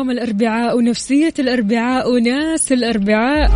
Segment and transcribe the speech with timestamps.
[0.00, 3.50] يوم الأربعاء ونفسية الأربعاء وناس الأربعاء.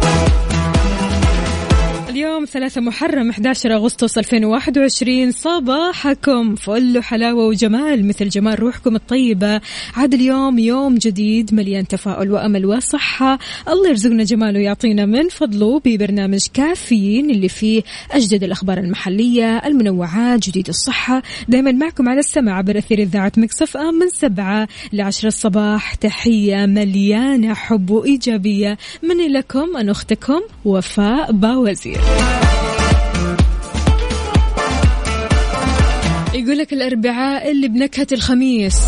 [2.14, 9.60] اليوم ثلاثة محرم 11 أغسطس 2021 صباحكم فل حلاوة وجمال مثل جمال روحكم الطيبة.
[9.96, 13.38] عاد اليوم يوم جديد مليان تفاؤل وأمل وصحة.
[13.69, 20.69] الله يرزقنا جماله ويعطينا من فضله ببرنامج كافيين اللي فيه أجدد الأخبار المحلية المنوعات جديد
[20.69, 21.22] الصحة.
[21.48, 25.94] دائما معكم على السمع عبر أثير إذاعة مكسف أم من سبعة لعشرة الصباح.
[25.94, 32.03] تحية مليانة حب وإيجابية مني لكم أنا أختكم وفاء باوزير.
[36.34, 38.80] يقول لك الأربعاء اللي بنكهة الخميس.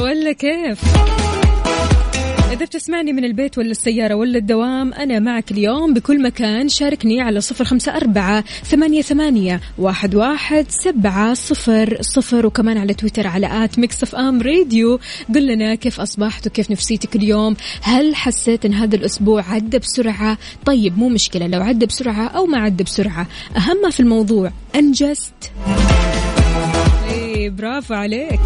[0.00, 0.78] ولا كيف؟
[2.54, 7.40] إذا بتسمعني من البيت ولا السيارة ولا الدوام أنا معك اليوم بكل مكان شاركني على
[7.40, 13.78] صفر خمسة أربعة ثمانية, ثمانية واحد, واحد سبعة صفر صفر وكمان على تويتر على at
[13.78, 15.00] Mix FM Radio.
[15.34, 20.98] قل لنا كيف أصبحت وكيف نفسيتك اليوم؟ هل حسيت أن هذا الأسبوع عدى بسرعة؟ طيب
[20.98, 23.26] مو مشكلة لو عدى بسرعة أو ما عدى بسرعة.
[23.56, 25.52] أهم في الموضوع أنجزت.
[27.10, 28.40] إيه برافو عليك.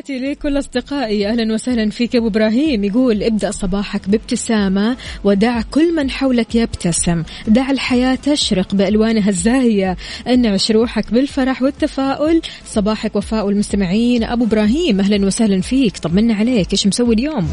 [0.00, 1.28] تحياتي لكل أصدقائي.
[1.28, 2.84] أهلا وسهلا فيك أبو إبراهيم.
[2.84, 7.22] يقول ابدأ صباحك بابتسامة ودع كل من حولك يبتسم.
[7.48, 9.96] دع الحياة تشرق بألوانها الزاهية.
[10.28, 12.40] انعش روحك بالفرح والتفاؤل.
[12.66, 14.24] صباحك وفاء المستمعين.
[14.24, 15.98] أبو إبراهيم أهلا وسهلا فيك.
[15.98, 16.72] طمنا عليك.
[16.72, 17.50] إيش مسوي اليوم؟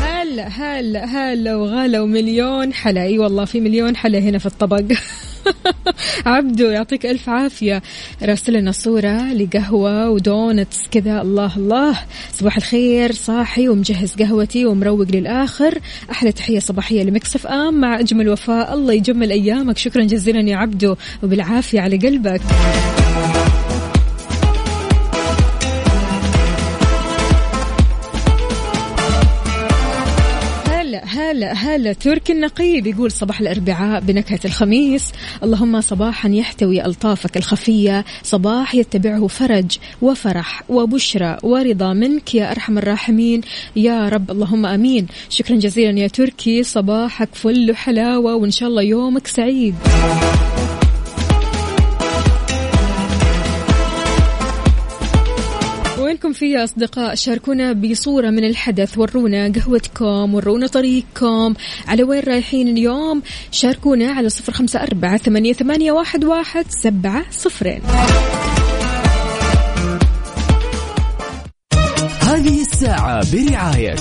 [0.00, 3.02] هلا هلا هلا وغلا ومليون حلا.
[3.02, 4.82] إي والله في مليون حلا هنا في الطبق.
[6.26, 7.82] عبدو يعطيك ألف عافية.
[8.22, 11.20] راسل لنا صورة لقهوة و donuts كذا.
[11.22, 11.98] الله الله.
[12.32, 15.78] صباح الخير صاحي ومجهز قهوتي ومروق للآخر.
[16.10, 18.74] أحلى تحية صباحية ل Mix FM مع أجمل وفاء.
[18.74, 19.78] الله يجمل أيامك.
[19.78, 22.40] شكرا جزيلا يا عبدو وبالعافية على قلبك.
[31.40, 32.86] هلا هلا تركي النقيب.
[32.86, 35.12] يقول صباح الأربعاء بنكهة الخميس.
[35.42, 38.04] اللهم صباحا يحتوي ألطافك الخفية.
[38.22, 43.40] صباح يتبعه فرج وفرح وبشرى ورضا منك يا أرحم الراحمين.
[43.76, 45.06] يا رب اللهم أمين.
[45.30, 46.62] شكرا جزيلا يا تركي.
[46.62, 49.74] صباحك فل حلاوة وإن شاء الله يومك سعيد.
[56.40, 58.98] في يا أصدقاء شاركونا بصورة من الحدث.
[58.98, 61.54] ورونا قهوتكم ورونا طريقكم.
[61.88, 67.80] على وين رايحين اليوم؟ شاركونا على صفر خمسة أربعة ثمانية, ثمانية واحد, واحد سبعة صفرين.
[72.20, 73.96] هذه الساعة برعاية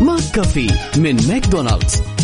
[0.00, 2.15] McCafé من ماكدونالدز.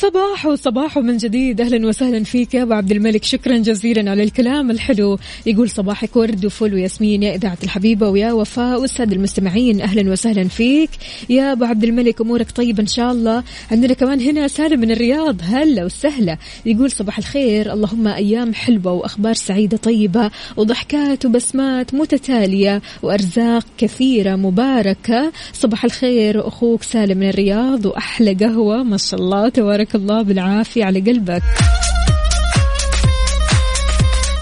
[0.00, 1.60] صباح وصباح من جديد.
[1.60, 3.24] أهلا وسهلا فيك يا أبو عبد الملك.
[3.24, 5.18] شكرا جزيلا على الكلام الحلو.
[5.46, 7.22] يقول صباحك ورد وفل وياسمين.
[7.22, 10.90] يا إذاعة الحبيبة ويا وفاء والسادة المستمعين أهلا وسهلا فيك.
[11.28, 13.42] يا أبو عبد الملك أمورك طيبة إن شاء الله.
[13.70, 15.36] عندنا كمان هنا سالم من الرياض.
[15.42, 16.36] هلا وسهلا.
[16.66, 17.72] يقول صباح الخير.
[17.72, 25.32] اللهم أيام حلوة وأخبار سعيدة طيبة وضحكات وبسمات متتالية وأرزاق كثيرة مباركة.
[25.52, 28.82] صباح الخير أخوك سالم من الرياض وأحلى قهوة.
[28.82, 31.42] ما شاء الله تبارك الله بالعافية على قلبك.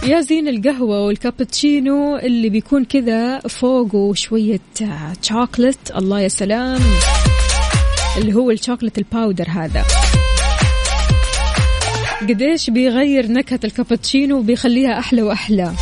[0.07, 4.61] يا زين القهوة والكابتشينو اللي بيكون كذا فوقه شوية
[5.23, 6.81] شوكلت الله يا سلام.
[8.19, 9.85] اللي هو ال chocolate ال powder هذا.
[12.21, 15.73] قديش بيغير نكهة الكابتشينو وبيخليها أحلى وأحلى.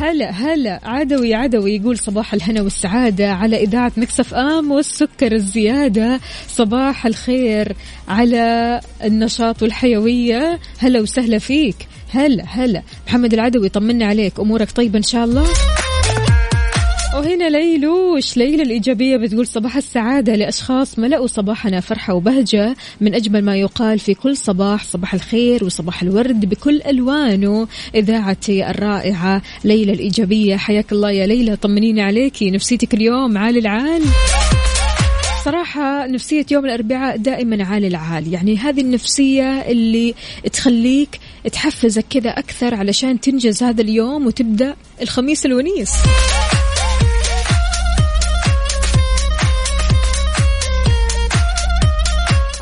[0.00, 0.80] هلا هلا.
[0.84, 6.20] عدوي عدوي يقول صباح الهنا والسعادة على إذاعة Mix FM والسكر الزيادة.
[6.48, 7.76] صباح الخير
[8.08, 10.60] على النشاط والحيوية.
[10.78, 11.76] هلا وسهلا فيك.
[12.10, 12.82] هلا هلا.
[13.06, 14.40] محمد العدوي طمنا عليك.
[14.40, 15.46] أمورك طيبة إن شاء الله؟
[17.48, 23.98] ليلوش ليلى الإيجابية بتقول صباح السعادة لأشخاص ملأوا صباحنا فرحة وبهجة من أجمل ما يقال
[23.98, 27.68] في كل صباح صباح الخير وصباح الورد بكل ألوانه.
[27.94, 34.02] إذاعتي الرائعة ليلى الإيجابية حياك الله يا ليلى طمنيني عليكي نفسيتك اليوم عال العال.
[35.44, 40.14] صراحة نفسية يوم الأربعاء دائما عالي العال يعني هذه النفسية اللي
[40.52, 41.20] تخليك
[41.52, 45.92] تحفزك كذا أكثر علشان تنجز هذا اليوم وتبدأ الخميس الونيس.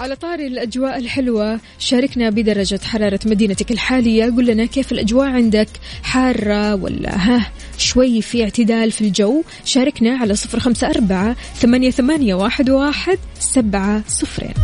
[0.05, 1.61] على طاري الأجواء الحلوة.
[1.79, 4.25] شاركنا بدرجة حرارة مدينتك الحالية.
[4.25, 5.69] قل لنا كيف الأجواء عندك؟
[6.03, 7.47] حارة ولا ها؟
[7.79, 9.43] شوي في اعتدال في الجو.
[9.65, 14.55] شاركنا على صفر خمسة أربعة ثمانية, ثمانية واحد, واحد سبعة صفرين.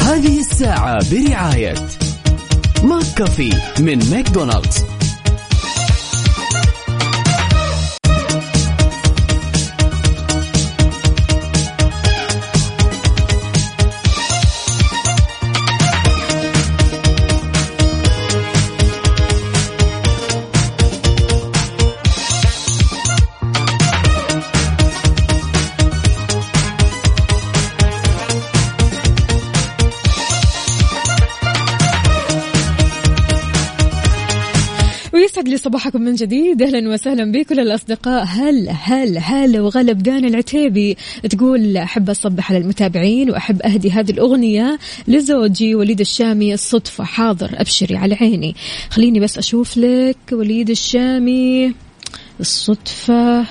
[0.00, 1.74] هذه الساعة برعاية
[2.82, 3.50] ماك كافي
[3.80, 4.95] من ماكدونالدز.
[35.66, 36.62] صباحكم من جديد.
[36.62, 38.24] أهلا وسهلا بكل الأصدقاء.
[38.24, 40.96] هلا هلا هلا وغلب دانا العتيبي
[41.30, 44.78] تقول أحب أصبح على المتابعين وأحب أهدي هذه الأغنية
[45.08, 48.54] لزوجي وليد الشامي؟ الصدفة حاضر أبشري على عيني.
[48.90, 51.74] خليني بس أشوف لك وليد الشامي.
[52.40, 53.46] الصدفة.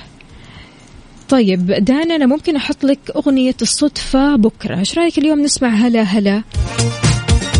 [1.29, 4.79] طيب دانا أنا ممكن أحط لك أغنية الصدفة بكرة.
[4.79, 6.43] إيش رأيك اليوم نسمع هلا هلا؟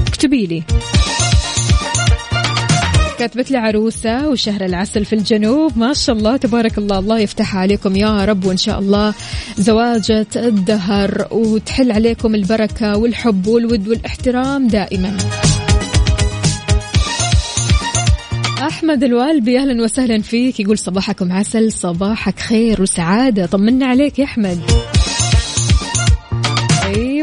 [0.08, 0.64] اكتبي لي.
[3.20, 5.78] كاتبت لي عروسة وشهر العسل في الجنوب.
[5.78, 8.46] ما شاء الله تبارك الله الله يفتحها عليكم يا رب.
[8.46, 9.14] وإن شاء الله
[9.58, 15.18] زواجة الدهر وتحل عليكم البركة والحب والود والاحترام دائما.
[18.62, 20.60] أحمد الوالبي أهلا وسهلا فيك.
[20.60, 23.46] يقول صباحكم عسل صباحك خير وسعادة.
[23.46, 24.60] طمنا عليك يا أحمد.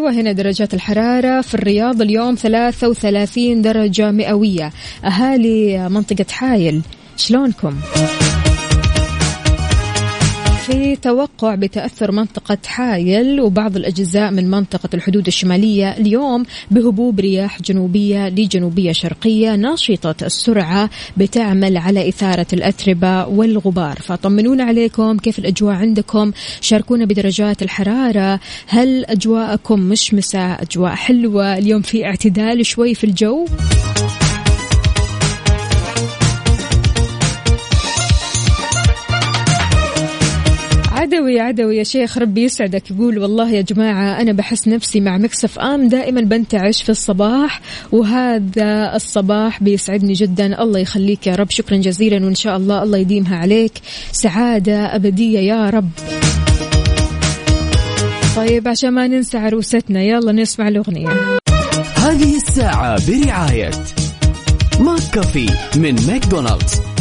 [0.02, 4.72] أيوة هنا درجات الحرارة في الرياض اليوم 33 درجة مئوية
[5.04, 6.82] أهالي منطقة حايل
[7.16, 7.80] شلونكم؟
[10.72, 18.28] في توقع بتأثر منطقة حايل وبعض الأجزاء من منطقة الحدود الشمالية اليوم بهبوب رياح جنوبية
[18.28, 23.96] لجنوبية شرقية ناشطة السرعة بتعمل على إثارة الأتربة والغبار.
[23.96, 28.40] فطمنونا عليكم كيف الأجواء عندكم؟ شاركونا بدرجات الحرارة.
[28.66, 31.58] هل أجواءكم مشمسة؟ أجواء حلوة.
[31.58, 33.46] اليوم في اعتدال شوي في الجو.
[41.52, 42.90] عدوي عدوي يا شيخ ربي يسعدك.
[42.90, 47.60] يقول والله يا جماعة أنا بحس نفسي مع مكسف آم دائما بنتعش في الصباح
[47.92, 50.62] وهذا الصباح بيسعدني جدا.
[50.62, 51.50] الله يخليك يا رب.
[51.50, 53.72] شكرا جزيلا وإن شاء الله الله يديمها عليك.
[54.12, 55.90] سعادة أبدية يا رب.
[58.36, 61.08] طيب عشان ما ننسى عروستنا يلا نسمع الأغنية.
[61.96, 63.70] هذه الساعة برعاية
[64.80, 65.46] McCafé
[65.76, 66.91] من ماكدونالدز.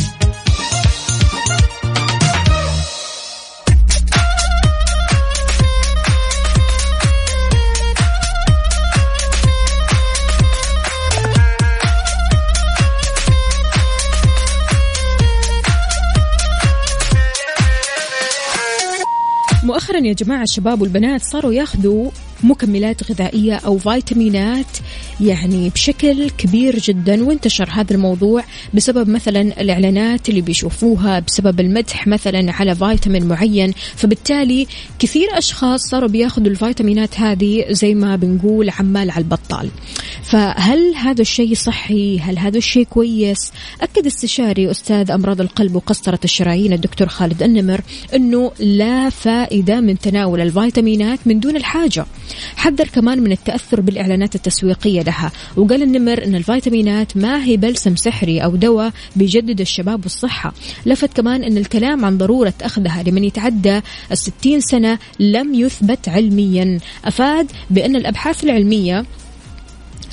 [20.06, 22.12] يا جماعة الشباب والبنات صاروا ياخذوا
[22.44, 24.78] مكملات غذائية أو فيتامينات
[25.22, 28.44] يعني بشكل كبير جدا وانتشر هذا الموضوع
[28.74, 33.74] بسبب مثلا الإعلانات اللي بيشوفوها بسبب المدح مثلا على فيتامين معين.
[33.96, 34.68] فبالتالي
[35.00, 39.70] كثير أشخاص صاروا بياخذوا الفيتامينات هذه زي ما بنقول عمال على البطال.
[40.24, 46.74] فهل هذا الشيء صحي؟ هل هذا الشيء كويس؟ أكد استشاري أستاذ أمراض القلب وقسطرة الشرايين
[46.74, 47.82] الدكتور خالد النمر
[48.16, 52.06] أنه لا فائدة من تناول الفيتامينات من دون الحاجة.
[52.56, 55.32] حذر كمان من التأثر بالإعلانات التسويقية لها.
[55.58, 60.54] وقال النمر أن الفيتامينات ما هي بلسم سحري أو دواء بيجدد الشباب والصحة.
[60.86, 66.80] لفت كمان أن الكلام عن ضرورة أخذها لمن يتعدى الستين سنة لم يثبت علميا.
[67.06, 69.06] أفاد بأن الأبحاث العلمية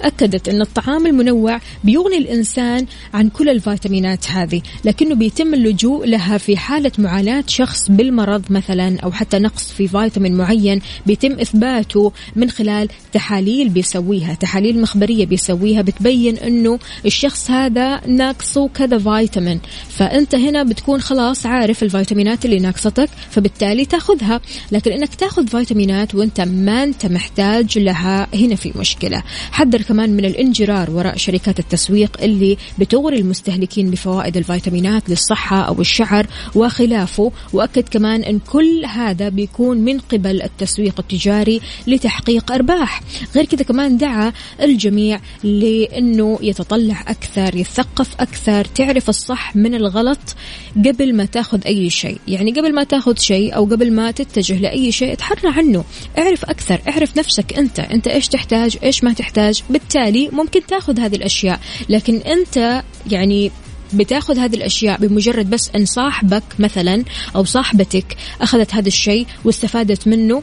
[0.02, 6.56] أكدت أن الطعام المنوع بيغني الإنسان عن كل الفيتامينات هذه لكنه بيتم اللجوء لها في
[6.56, 12.88] حالة معاناة شخص بالمرض مثلا أو حتى نقص في فيتامين معين بيتم إثباته من خلال
[13.12, 21.00] تحاليل بيسويها تحاليل مخبرية بيسويها بتبين أنه الشخص هذا ناقصه كذا فيتامين فأنت هنا بتكون
[21.00, 24.40] خلاص عارف الفيتامينات اللي ناقصتك فبالتالي تأخذها
[24.72, 29.22] لكن إنك تأخذ فيتامينات وأنت ما أنت محتاج لها هنا في مشكلة.
[29.52, 36.26] حذر كمان من الانجرار وراء شركات التسويق اللي بتغري المستهلكين بفوائد الفيتامينات للصحة أو الشعر
[36.54, 37.32] وخلافه.
[37.52, 43.02] وأكد كمان إن كل هذا بيكون من قبل التسويق التجاري لتحقيق أرباح.
[43.34, 50.36] غير كذا كمان دعا الجميع لإنه يتطلع أكثر يثقف أكثر تعرف الصح من الغلط
[50.76, 52.18] قبل ما تاخذ أي شيء.
[52.28, 55.84] يعني قبل ما تاخذ شيء أو قبل ما تتجه لأي شيء اتحرى عنه.
[56.18, 57.80] اعرف أكثر اعرف نفسك أنت.
[57.80, 59.62] أنت إيش تحتاج إيش ما تحتاج.
[59.78, 61.60] بالتالي ممكن تاخذ هذه الأشياء.
[61.88, 63.50] لكن أنت يعني
[63.92, 67.04] بتاخذ هذه الأشياء بمجرد بس أن صاحبك مثلا
[67.36, 70.42] أو صاحبتك أخذت هذا الشيء واستفادت منه؟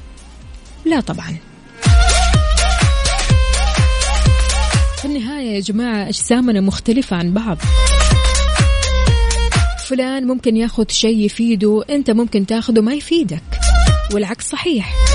[0.85, 1.37] لا طبعا.
[4.97, 7.57] في النهاية يا جماعة أجسامنا مختلفة عن بعض.
[9.87, 13.43] فلان ممكن ياخذ شيء يفيده أنت ممكن تاخذه ما يفيدك.
[14.13, 15.14] والعكس صحيح.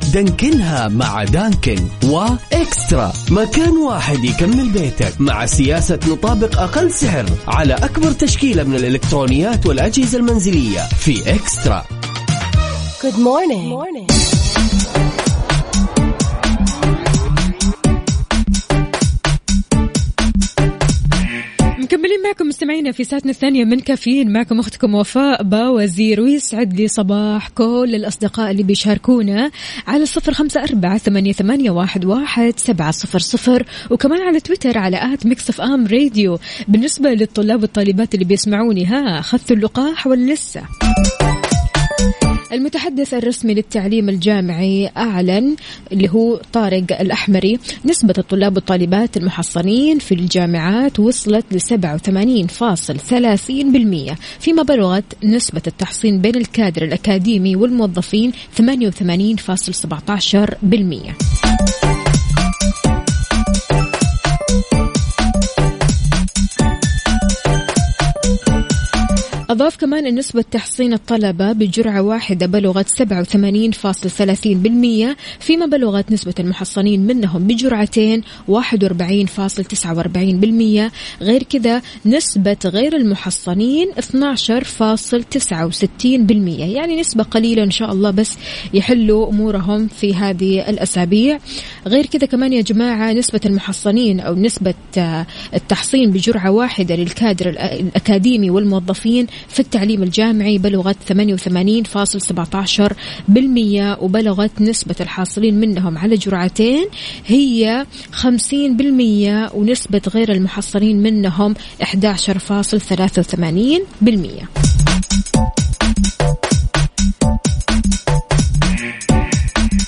[0.13, 8.11] دانكنها مع دانكن وإكسترا مكان واحد يكمل بيتك مع سياسة نطابق أقل سعر على أكبر
[8.11, 11.83] تشكيلة من الإلكترونيات والأجهزة المنزلية في إكسترا.
[13.01, 13.73] Good morning.
[13.73, 14.30] مكملين
[22.81, 28.51] مستمعينا في ساعتنا الثانية من كافيين معكم أختكم وفاء باوزير ويسعد لي صباح كل الأصدقاء
[28.51, 29.51] اللي بيشاركونا
[29.87, 35.13] على صفر خمسة أربعة ثمانية, ثمانية واحد, واحد سبعة صفر صفر وكمان على تويتر على
[35.13, 40.61] at Mix FM Radio بالنسبة للطلاب والطالبات اللي بيسمعوني ها أخذتوا اللقاح ولا لسه؟
[42.51, 45.55] المتحدث الرسمي للتعليم الجامعي أعلن
[45.91, 55.03] اللي هو طارق الأحمري نسبة الطلاب والطالبات المحصنين في الجامعات وصلت ل 87.30% فيما بلغت
[55.23, 58.31] نسبة التحصين بين الكادر الأكاديمي والموظفين 88.17%.
[69.51, 72.93] أضاف كمان أن نسبة تحصين الطلبة بجرعة واحدة بلغت 87.30%
[75.39, 80.91] فيما بلغت نسبة المحصنين منهم بجرعتين 41.49%
[81.21, 83.95] غير كذا نسبة غير المحصنين 12.69%
[86.59, 88.37] يعني نسبة قليلة إن شاء الله بس
[88.73, 91.39] يحلوا أمورهم في هذه الأسابيع.
[91.87, 97.73] غير كذا كمان يا جماعة نسبة المحصنين أو نسبة آه، التحصين بجرعة واحدة للكادر الأ-
[97.73, 101.17] الأكاديمي والموظفين في التعليم الجامعي بلغت 88.17%
[104.01, 106.85] وبلغت نسبة الحاصلين منهم على جرعتين
[107.25, 108.25] هي 50%
[109.55, 111.87] ونسبة غير المحصلين منهم 11.83%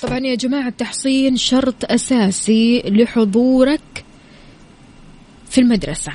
[0.01, 3.81] طبعا يا جماعة التحصين شرط أساسي لحضورك
[5.49, 6.11] في المدرسة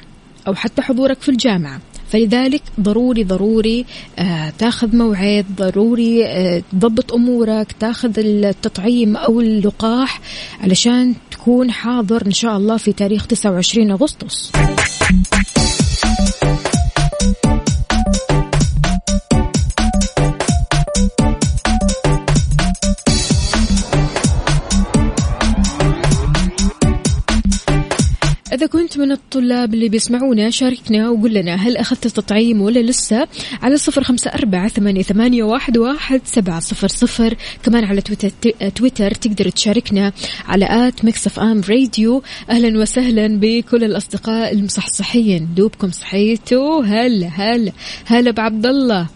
[0.46, 1.80] أو حتى حضورك في الجامعة.
[2.10, 3.84] فلذلك ضروري ضروري
[4.18, 10.20] آه تاخذ موعد ضروري آه تضبط أمورك تاخذ التطعيم أو اللقاح
[10.60, 14.52] علشان تكون حاضر إن شاء الله في تاريخ 29 أغسطس.
[28.52, 33.28] إذا كنت من الطلاب اللي بيسمعونا شاركنا وقول لنا هل أخذت التطعيم ولا لسه؟
[33.62, 37.34] على صفر خمسة أربعة ثمانية, واحد, واحد سبعة صفر صفر.
[37.62, 38.30] كمان على تويتر,
[38.68, 40.12] تويتر تقدر تشاركنا
[40.48, 45.48] على at Mix FM Radio أهلا وسهلا بكل الأصدقاء المصحصحين.
[45.56, 47.72] دوبكم صحيتوا؟ هلا هلا
[48.06, 49.06] هلا بعبد الله.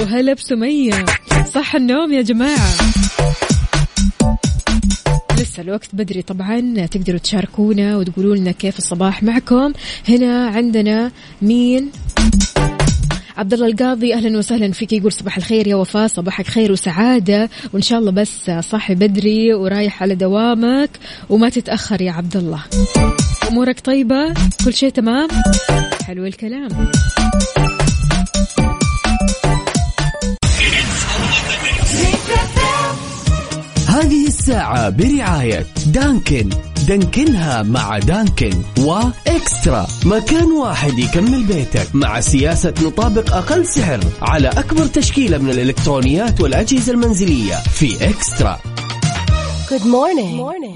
[0.00, 1.04] وهلا بسمية.
[1.54, 2.83] صح النوم يا جماعة.
[5.54, 6.86] لسه الوقت بدري طبعا.
[6.86, 9.72] تقدروا تشاركونا وتقولوا لنا كيف الصباح معكم.
[10.08, 11.10] هنا عندنا
[11.42, 11.90] مين؟
[13.36, 14.14] عبد الله القاضي.
[14.14, 14.92] أهلا وسهلا فيك.
[14.92, 16.06] يقول صباح الخير يا وفاء.
[16.06, 17.50] صباحك خير وسعادة.
[17.72, 20.90] وإن شاء الله بس صاحي بدري ورايح على دوامك
[21.30, 22.62] وما تتأخر يا عبد الله
[23.48, 24.34] أمورك طيبة؟
[24.64, 25.28] كل شيء تمام؟
[26.06, 26.68] حلو الكلام.
[33.94, 36.48] هذه الساعة برعاية دانكن
[36.88, 44.86] دانكنها مع دانكن وإكسترا مكان واحد يكمل بيتك مع سياسة نطابق أقل سعر على أكبر
[44.86, 48.58] تشكيلة من الإلكترونيات والأجهزة المنزلية في إكسترا
[49.70, 50.36] Good morning.
[50.36, 50.74] morning.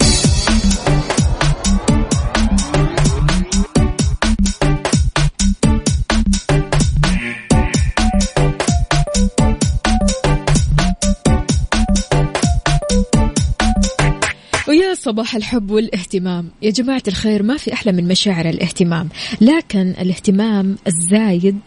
[14.98, 16.50] صباح الحب والاهتمام.
[16.62, 19.08] يا جماعة الخير ما في أحلى من مشاعر الاهتمام.
[19.40, 21.58] لكن الاهتمام الزايد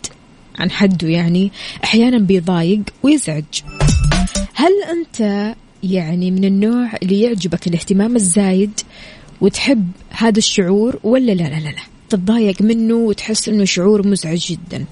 [0.59, 1.51] عن حده يعني
[1.83, 3.43] أحيانا بيضايق ويزعج.
[4.53, 8.79] هل أنت يعني من النوع اللي يعجبك الاهتمام الزايد
[9.41, 11.75] وتحب هذا الشعور ولا لا لا لا.
[12.09, 14.85] تتضايق منه وتحس إنه شعور مزعج جدا.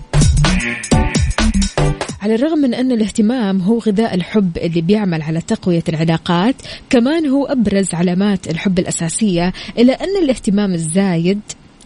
[2.21, 6.55] على الرغم من أن الاهتمام هو غذاء الحب اللي بيعمل على تقوية العلاقات
[6.89, 11.39] كمان هو أبرز علامات الحب الأساسية إلا أن الاهتمام الزايد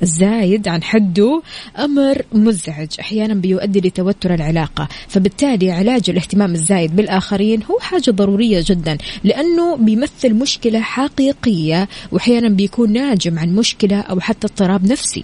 [0.03, 1.41] الزايد عن حده
[1.79, 4.87] أمر مزعج أحيانا بيؤدي لتوتر العلاقة.
[5.07, 12.93] فبالتالي علاج الاهتمام الزايد بالآخرين هو حاجة ضرورية جدا لأنه بيمثل مشكلة حقيقية وأحيانا بيكون
[12.93, 15.23] ناجم عن مشكلة أو حتى اضطراب نفسي.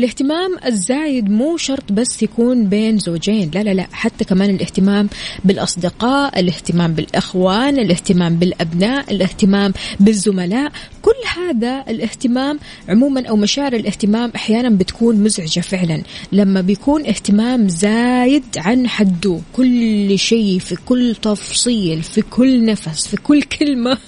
[0.00, 5.08] الاهتمام الزايد مو شرط بس يكون بين زوجين لا لا لا حتى كمان الاهتمام
[5.44, 14.70] بالأصدقاء الاهتمام بالأخوان الاهتمام بالأبناء الاهتمام بالزملاء كل هذا الاهتمام عموما أو مشاعر الاهتمام أحيانا
[14.70, 16.02] بتكون مزعجة فعلا.
[16.32, 23.16] لما بيكون اهتمام زايد عن حده كل شيء في كل تفصيل في كل نفس في
[23.16, 23.98] كل كلمة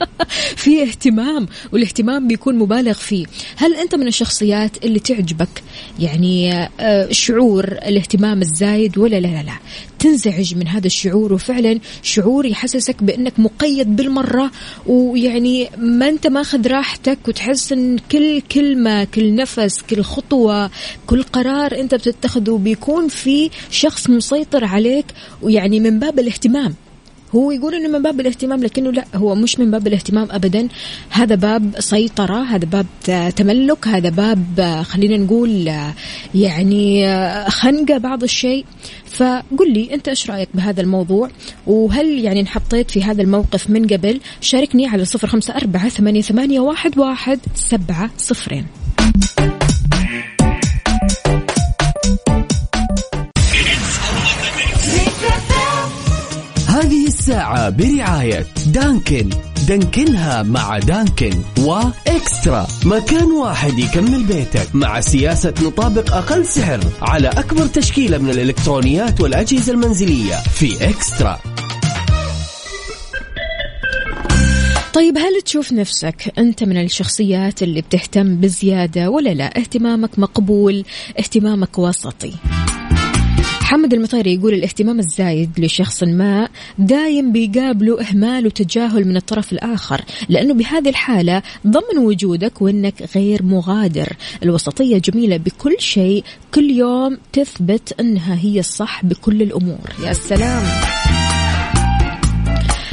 [0.62, 3.26] في اهتمام والاهتمام بيكون مبالغ فيه.
[3.56, 5.00] هل أنت من الشخصيات اللي
[5.36, 5.62] تعجبك
[5.98, 9.52] يعني آه، شعور الاهتمام الزايد ولا لا لا لا.
[9.98, 14.50] تنزعج من هذا الشعور وفعلا شعور يحسسك بأنك مقيد بالمرة
[14.86, 20.70] ويعني ما أنت ماخذ راحتك وتحس أن كل كلمة كل نفس كل خطوة
[21.06, 25.06] كل قرار أنت بتتخذه بيكون في شخص مسيطر عليك
[25.42, 26.74] ويعني من باب الاهتمام.
[27.36, 30.68] هو يقول إنه من باب الاهتمام لكنه لا هو مش من باب الاهتمام ابدا.
[31.10, 32.86] هذا باب سيطرة هذا باب
[33.36, 35.72] تملك هذا باب خلينا نقول
[36.34, 37.06] يعني
[37.50, 38.64] خنقة بعض الشيء.
[39.06, 41.30] فقل لي أنت إيش رأيك بهذا الموضوع؟
[41.66, 46.60] وهل يعني انحطيت في هذا الموقف من قبل؟ شاركني على صفر خمسة أربعة ثمانية, ثمانية
[46.60, 48.66] واحد, واحد سبعة صفرين.
[57.26, 59.30] الساعة برعاية دانكن.
[59.68, 62.66] دانكنها مع دانكن وإكسترا.
[62.84, 69.72] مكان واحد يكمل بيتك مع سياسة نطابق أقل سعر على أكبر تشكيلة من الإلكترونيات والأجهزة
[69.72, 71.38] المنزلية في إكسترا.
[74.94, 80.84] طيب هل تشوف نفسك أنت من الشخصيات اللي بتهتم بزيادة ولا لا؟ اهتمامك مقبول
[81.18, 82.32] اهتمامك وسطي
[83.66, 86.48] محمد المطيري يقول الاهتمام الزايد لشخص ما
[86.78, 94.12] دايم بيقابله إهمال وتجاهل من الطرف الآخر لأنه بهذه الحالة ضمن وجودك وأنك غير مغادر.
[94.42, 96.24] الوسطية جميلة بكل شيء
[96.54, 99.90] كل يوم تثبت أنها هي الصح بكل الأمور.
[100.04, 100.62] يا سلام.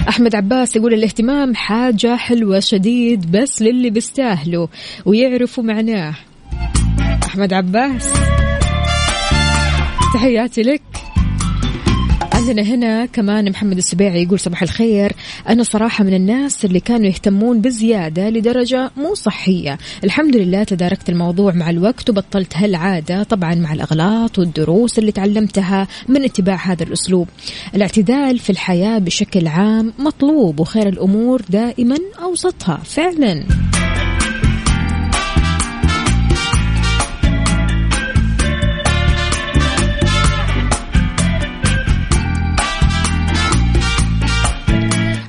[0.09, 4.67] أحمد عباس يقول الاهتمام حاجة حلوة شديد بس للي بيستاهلوا
[5.05, 6.15] ويعرفوا معناه.
[7.23, 8.13] أحمد عباس.
[10.13, 10.81] تحياتي لك.
[12.33, 15.13] عندنا هنا كمان محمد السبيعي يقول صباح الخير.
[15.49, 19.77] أنا صراحة من الناس اللي كانوا يهتمون بزيادة لدرجة مو صحية.
[20.03, 26.23] الحمد لله تداركت الموضوع مع الوقت وبطلت هالعادة طبعا مع الأغلاط والدروس اللي تعلمتها من
[26.23, 27.27] اتباع هذا الأسلوب.
[27.75, 32.77] الاعتدال في الحياة بشكل عام مطلوب وخير الأمور دائما أوسطها.
[32.85, 33.43] فعلا.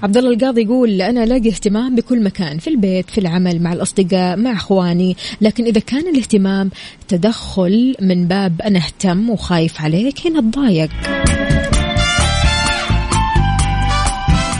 [0.04, 4.36] عبد الله القاضي يقول أنا ألاقي اهتمام بكل مكان في البيت في العمل مع الأصدقاء
[4.36, 5.16] مع أخواني.
[5.40, 6.70] لكن إذا كان الاهتمام
[7.08, 10.90] تدخل من باب أنا أهتم وخايف عليك هنا أتضايق.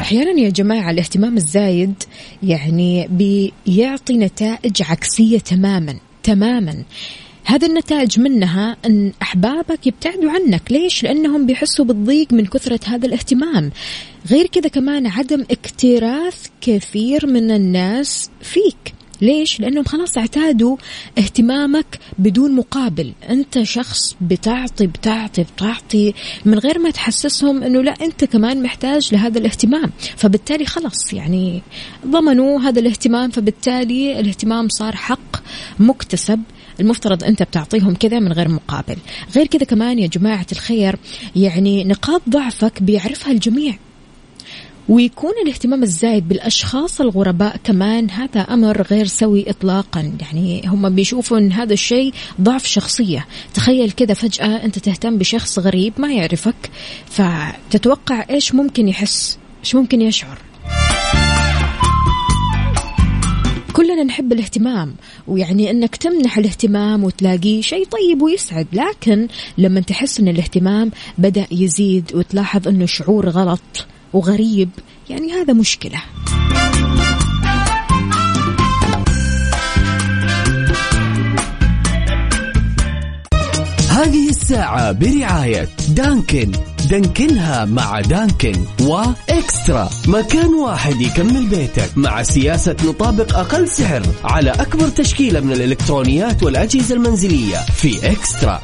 [0.03, 1.95] أحيانا يا جماعة الاهتمام الزايد
[2.43, 3.09] يعني
[3.67, 6.85] بيعطي نتائج عكسية تماما تماما.
[7.45, 10.63] هذه النتائج منها أن أحبابك يبتعدوا عنك.
[10.73, 13.71] ليش؟ لأنهم بيحسوا بالضيق من كثرة هذا الاهتمام.
[14.31, 18.95] غير كذا كمان عدم اكتراث كثير من الناس فيك.
[19.21, 20.77] ليش؟ لأنهم خلاص اعتادوا
[21.19, 23.13] اهتمامك بدون مقابل.
[23.31, 29.39] أنت شخص بتعطي بتعطي بتعطي من غير ما تحسسهم أنه لا أنت كمان محتاج لهذا
[29.39, 29.91] الاهتمام.
[30.17, 31.63] فبالتالي خلاص يعني
[32.07, 33.31] ضمنوا هذا الاهتمام.
[33.31, 35.37] فبالتالي الاهتمام صار حق
[35.79, 36.43] مكتسب.
[36.81, 38.97] المفترض أنت بتعطيهم كذا من غير مقابل.
[39.37, 40.97] غير كذا كمان يا جماعة الخير
[41.37, 43.75] يعني نقاط ضعفك بيعرفها الجميع.
[44.89, 50.13] ويكون الاهتمام الزايد بالأشخاص الغرباء كمان هذا أمر غير سوي اطلاقا.
[50.21, 53.27] يعني هم بيشوفوا ان هذا الشيء ضعف شخصية.
[53.55, 56.71] تخيل كذا فجأة أنت تهتم بشخص غريب ما يعرفك
[57.07, 60.39] فتتوقع إيش ممكن يحس؟ إيش ممكن يشعر؟
[63.75, 64.95] كلنا نحب الاهتمام
[65.29, 68.67] ويعني إنك تمنح الاهتمام وتلاقيه شيء طيب ويسعد.
[68.73, 74.69] لكن لما تحس إن الاهتمام بدأ يزيد وتلاحظ إنه شعور غلط وغريب
[75.11, 76.03] يعني هذا مشكلة.
[83.91, 86.53] هذه الساعة برعاية دانكن.
[86.87, 89.91] دانكنها مع دانكن وإكسترا.
[90.09, 96.95] مكان واحد يكمل بيتك مع سياسة نطابق أقل سعر على أكبر تشكيلة من الإلكترونيات والأجهزة
[96.95, 98.63] المنزلية في إكسترا.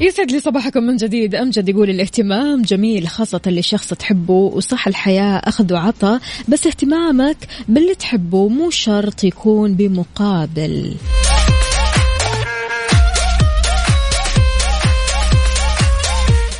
[0.00, 1.34] يسعد لي صباحكم من جديد.
[1.34, 7.36] أمجد يقول الاهتمام جميل خاصة لشخص تحبه وصح الحياة أخذ وعطى بس اهتمامك
[7.68, 10.94] باللي تحبه مو شرط يكون بمقابل.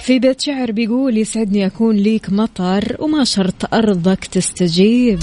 [0.02, 5.18] في بيت شعر بيقول يسعدني أكون ليك مطر وما شرط أرضك تستجيب.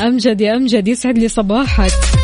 [0.00, 2.19] أمجد يا أمجد يسعد لي صباحك.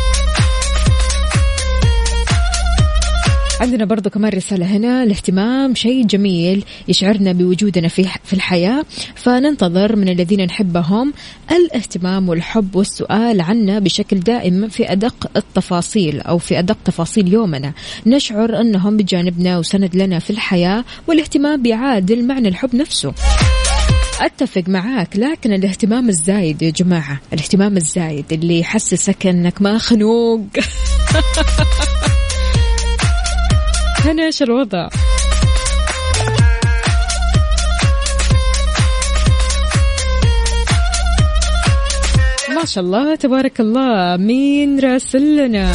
[3.61, 8.85] عندنا برضو كمان رسالة هنا الاهتمام شيء جميل يشعرنا بوجودنا في في الحياة.
[9.15, 11.13] فننتظر من الذين نحبهم
[11.51, 17.73] الاهتمام والحب والسؤال عنا بشكل دائم في أدق التفاصيل أو في أدق تفاصيل يومنا.
[18.05, 23.13] نشعر أنهم بجانبنا وسند لنا في الحياة والاهتمام بيعادل معنى الحب نفسه.
[24.21, 30.41] أتفق معاك لكن الاهتمام الزايد يا جماعة الاهتمام الزايد اللي يحسسك أنك ما خنوق.
[34.07, 34.89] هنا إيش الوضع؟
[42.55, 45.71] ما شاء الله تبارك الله مين راسل لنا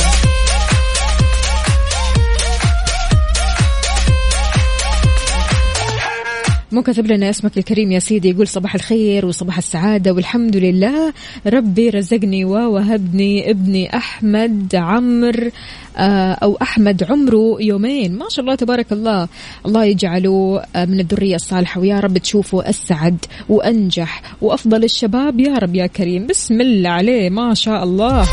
[6.72, 11.12] مو كاتب لنا اسمك الكريم يا سيدي يقول صباح الخير وصباح السعادة والحمد لله.
[11.46, 15.50] ربي رزقني ووهبني ابني أحمد عمر
[15.96, 18.18] آه، أو أحمد عمره يومين.
[18.18, 19.28] ما شاء الله تبارك الله.
[19.66, 21.80] الله يجعله آه، من الذرية الصالحة.
[21.80, 23.16] ويا رب تشوفه أسعد
[23.48, 25.40] وأنجح وأفضل الشباب.
[25.40, 26.26] يا رب يا كريم.
[26.26, 27.30] بسم الله عليه.
[27.30, 28.28] ما شاء الله.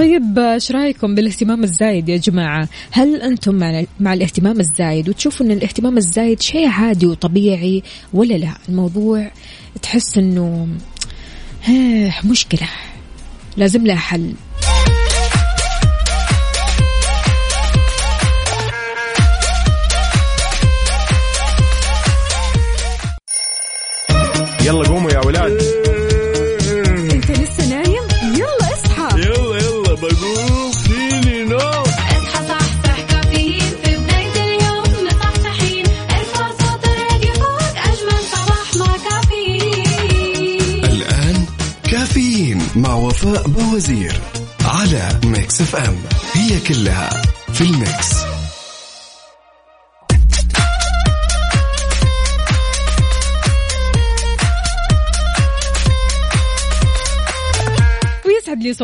[0.00, 3.54] طيب إيش رأيكم بالاهتمام الزايد يا جماعة؟ هل أنتم
[4.00, 7.82] مع الاهتمام الزايد وتشوفوا إن الاهتمام الزايد شيء عادي وطبيعي
[8.12, 9.30] ولا لا؟ الموضوع
[9.82, 10.68] تحس إنه
[11.64, 12.68] ها، مشكلة
[13.56, 14.32] لازم لها حل.
[24.64, 25.79] يلا قوموا يا ولاد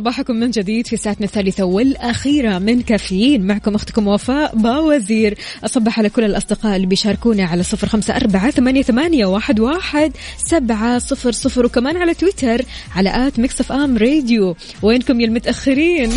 [0.07, 3.47] صباحكم من جديد في ساعتنا الثالثة والأخيرة من كافيين.
[3.47, 5.39] معكم أختكم وفاء باوزير.
[5.65, 8.51] أصبح على كل الأصدقاء اللي بيشاركونا على صفر خمسة أربعة
[8.83, 12.63] ثمانية, واحد, واحد سبعة صفر صفر وكمان على تويتر
[12.97, 14.57] على at Mix FM Radio.
[14.83, 16.11] وينكم يا المتأخرين؟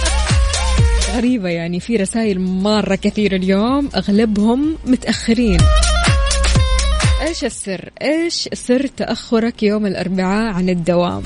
[1.16, 5.58] غريبة يعني في رسائل مرة كثير اليوم أغلبهم متأخرين.
[7.22, 11.22] إيش السر؟ إيش سر تأخرك يوم الأربعاء عن الدوام؟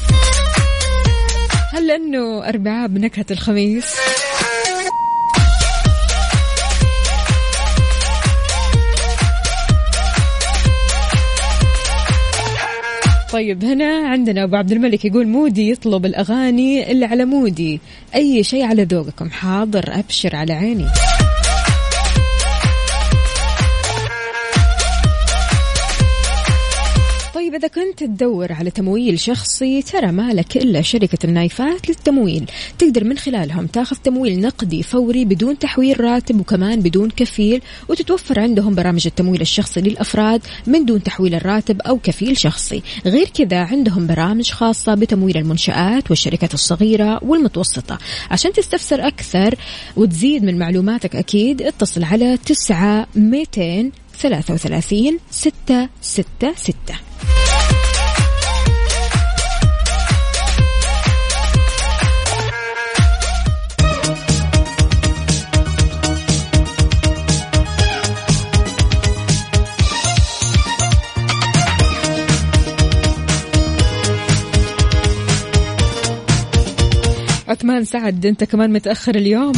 [1.75, 3.95] هل لأنه أربعاء بنكهة الخميس؟
[13.33, 17.81] طيب هنا عندنا أبو عبد الملك يقول مودي يطلب الأغاني اللي على مودي
[18.15, 20.87] أي شيء على ذوقكم حاضر أبشر على عيني
[27.55, 32.45] طيب إذا كنت تدور على تمويل شخصي ترى ما لك إلا شركة النايفات للتمويل.
[32.79, 38.75] تقدر من خلالهم تاخذ تمويل نقدي فوري بدون تحويل راتب وكمان بدون كفيل وتتوفر عندهم
[38.75, 42.83] برامج التمويل الشخصي للأفراد من دون تحويل الراتب أو كفيل شخصي.
[43.07, 47.99] غير كذا عندهم برامج خاصة بتمويل المنشآت والشركات الصغيرة والمتوسطة.
[48.31, 49.55] عشان تستفسر أكثر
[49.97, 57.14] وتزيد من معلوماتك أكيد اتصل على 9 200 33 ستة ستة ستة.
[77.65, 79.53] عثمان سعد أنت كمان متأخر اليوم.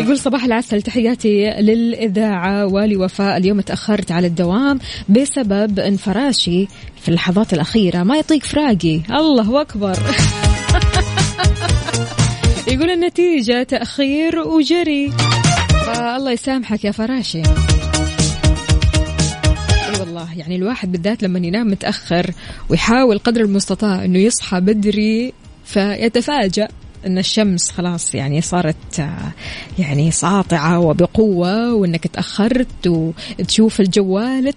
[0.00, 6.66] يقول صباح العسل تحياتي للإذاعة ولوفاء اليوم تأخرت على الدوام بسبب إن فراشي
[7.02, 9.00] في اللحظات الأخيرة ما يطيق فراقي.
[9.10, 9.92] الله أكبر.
[12.72, 15.12] يقول النتيجة تأخير وجري.
[15.86, 17.42] فالله يسامحك يا فراشي.
[20.00, 22.30] والله يعني الواحد بالذات لما ينام متأخر
[22.68, 25.32] ويحاول قدر المستطاع إنه يصحى بدري
[25.64, 26.68] فيتفاجأ.
[27.06, 29.32] إن الشمس خلاص يعني صارت آه،
[29.78, 34.48] يعني ساطعة وبقوة وإنك تأخرت وتشوف الجوال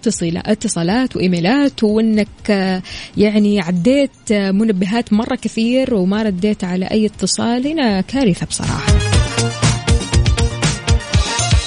[0.46, 2.82] اتصالات وإيميلات وإنك آه،
[3.16, 7.66] يعني عديت آه، منبهات مرة كثير وما رديت على أي اتصال.
[7.66, 8.92] هنا كارثة بصراحة.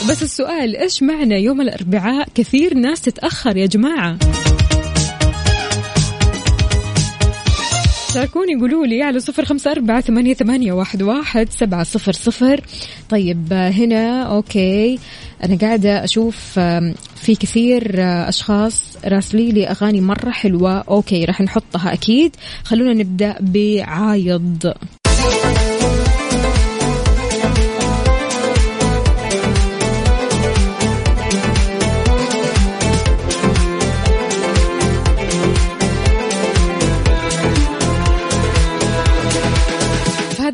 [0.10, 4.18] بس السؤال إيش معنى يوم الأربعاء كثير ناس تتأخر يا جماعة؟
[8.14, 12.62] شاركوني قولوا لي على صفر خمسة أربعة ثمانية, ثمانية واحد, واحد سبعة صفر صفر.
[13.10, 15.00] طيب هنا okay.
[15.44, 16.60] أنا قاعدة أشوف
[17.16, 20.78] في كثير آه، أشخاص راسلي لي أغاني مرة حلوة.
[20.80, 22.36] okay راح نحطها أكيد.
[22.64, 24.74] خلونا نبدأ بعايض.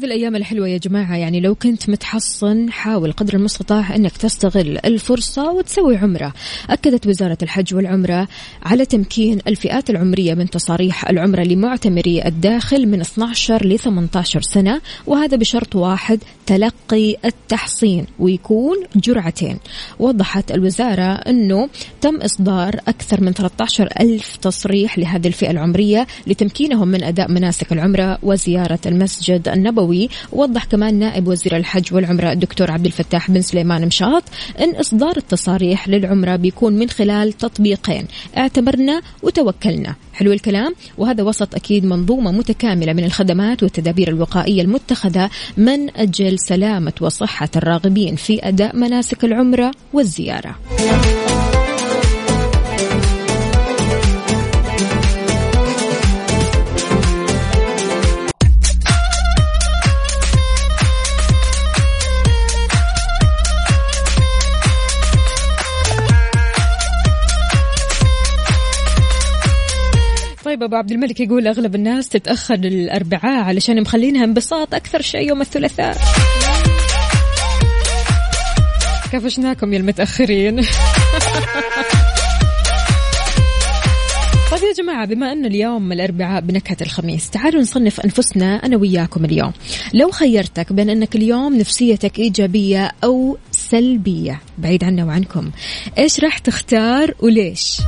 [0.07, 1.15] الأيام الحلوة يا جماعة.
[1.15, 6.33] يعني لو كنت متحصن حاول قدر المستطاع أنك تستغل الفرصة وتسوي عمرة.
[6.69, 8.27] أكدت وزارة الحج والعمرة
[8.63, 15.37] على تمكين الفئات العمرية من تصاريح العمرة لمعتمري الداخل من 12 ل 18 سنة وهذا
[15.37, 19.57] بشرط واحد تلقي التحصين ويكون جرعتين.
[19.99, 21.69] وضحت الوزارة أنه
[22.01, 28.19] تم إصدار أكثر من 13 ألف تصريح لهذه الفئة العمرية لتمكينهم من أداء مناسك العمرة
[28.23, 29.96] وزيارة المسجد النبوي
[30.31, 34.23] وضح كمان نائب وزير الحج والعمرة الدكتور عبد الفتاح بن سليمان مشاط
[34.59, 38.05] أن إصدار التصاريح للعمرة بيكون من خلال تطبيقين.
[38.37, 39.95] اعتبرنا وتوكلنا.
[40.13, 40.75] حلو الكلام.
[40.97, 48.15] وهذا وسط أكيد منظومة متكاملة من الخدمات والتدابير الوقائية المتخذة من أجل سلامة وصحة الراغبين
[48.15, 50.55] في أداء مناسك العمرة والزيارة.
[70.57, 75.41] طيب أبو عبد الملك يقول أغلب الناس تتأخر الأربعاء علشان مخلينها انبساط أكثر شيء يوم
[75.41, 75.97] الثلاثاء.
[79.11, 80.55] كفشناكم يا المتأخرين.
[84.51, 89.51] طيب يا جماعة بما أن اليوم الأربعاء بنكهة الخميس تعالوا نصنف أنفسنا أنا وياكم اليوم.
[89.93, 95.51] لو خيرتك بين أنك اليوم نفسيتك إيجابية أو سلبية بعيد عنا وعنكم
[95.97, 97.81] إيش راح تختار وليش؟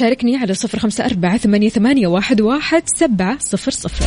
[0.00, 4.04] شاركني على صفر خمسة أربعة ثمانية, ثمانية واحد, واحد سبعة صفر صفر.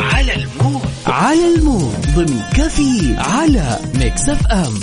[0.00, 0.82] على ال mood.
[1.06, 2.06] على ال mood.
[2.16, 4.74] ضمن كافيين على Mix FM.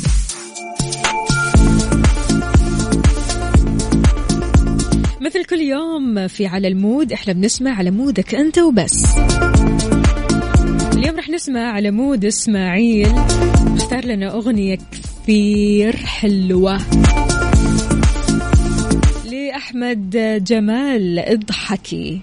[5.22, 9.06] مثل كل يوم في على ال mood إحنا بنسمع على mood ك أنت وبس.
[11.36, 13.12] نسمع على mood إسماعيل.
[13.76, 16.82] اختار لنا أغنية كثير حلوة.
[19.32, 20.10] لأحمد
[20.48, 22.22] جمال اضحكي.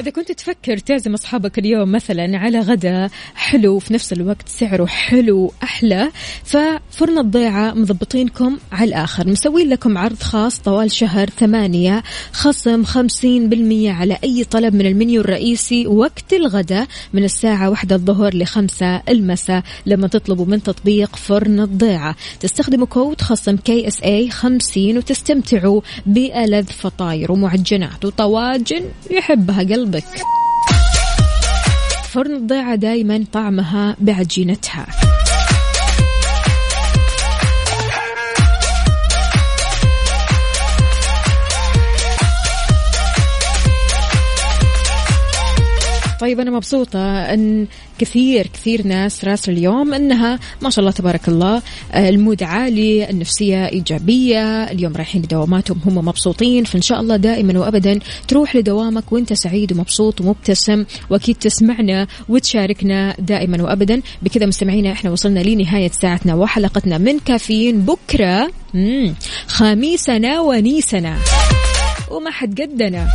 [0.00, 5.52] إذا كنت تفكر تعزم أصحابك اليوم مثلا على غدا حلو في نفس الوقت سعره حلو
[5.62, 6.10] أحلى
[6.44, 9.28] ففرن الضيعة مضبطينكم على الآخر.
[9.28, 15.20] مسوين لكم عرض خاص طوال شهر ثمانية خصم خمسين بالمية على أي طلب من المنيو
[15.20, 22.16] الرئيسي وقت الغداء من الساعة واحدة الظهر لخمسة المساء لما تطلبوا من تطبيق فرن الضيعة.
[22.40, 29.97] تستخدموا كود خصم KSA خمسين وتستمتعوا بألذ فطاير ومعجنات وطواجن يحبها قلبك.
[32.04, 34.86] فرن الضيعة دايما طعمها بعجينتها.
[46.20, 47.66] طيب أنا مبسوطة أن
[47.98, 53.68] كثير كثير ناس راسل اليوم أنها ما شاء الله تبارك الله آه، المود عالي النفسية
[53.68, 54.64] إيجابية.
[54.64, 60.20] اليوم رايحين لدواماتهم هم مبسوطين فإن شاء الله دائما وأبدا تروح لدوامك وأنت سعيد ومبسوط
[60.20, 64.02] ومبتسم وأكيد تسمعنا وتشاركنا دائما وأبدا.
[64.22, 67.80] بكذا مستمعينا إحنا وصلنا لنهاية ساعتنا وحلقتنا من كافيين.
[67.80, 68.50] بكرة
[69.46, 71.18] خميسنا ونيسنا.
[72.10, 73.08] وما حد قدنا.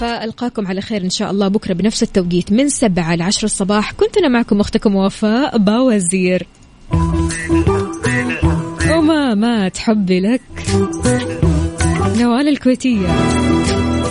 [0.00, 3.92] فألقاكم على خير إن شاء الله بكرة بنفس التوقيت من سبعة لعشر الصباح.
[3.92, 6.46] كنت أنا معكم أختكم وفاء باوزير.
[8.90, 10.40] وما مات حبي لك.
[12.16, 13.08] نوال الكويتية.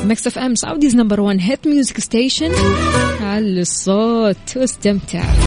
[0.05, 2.51] Mix FM Saudi's number 1 hit music station.
[3.21, 5.23] على الصوت واستمتع.